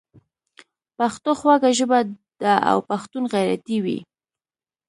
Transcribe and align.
پښتو 0.97 1.31
خوږه 1.39 1.71
ژبه 1.77 1.99
ده 2.41 2.53
او 2.71 2.77
پښتون 2.89 3.23
غیرتي 3.33 3.77
وي. 3.83 3.99